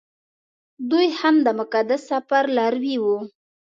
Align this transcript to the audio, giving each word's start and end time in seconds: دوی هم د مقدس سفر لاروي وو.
دوی 0.89 1.07
هم 1.19 1.35
د 1.45 1.47
مقدس 1.59 2.01
سفر 2.11 2.43
لاروي 2.57 2.95
وو. 3.03 3.17